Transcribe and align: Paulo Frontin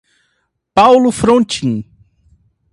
Paulo 0.73 1.11
Frontin 1.11 1.85